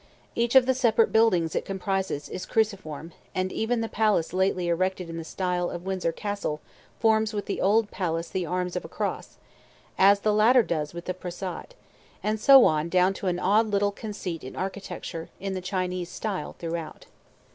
[0.33, 5.11] Each of the separate buildings it comprises is cruciform; and even the palace lately erected
[5.11, 6.59] in the style of Windsor Castle
[6.99, 9.37] forms with the old palace the arms of a cross,
[9.99, 11.75] as the latter does with the Phrasat,
[12.23, 16.53] and so on down to an odd little conceit in architecture, in the Chinese style
[16.57, 17.05] throughout.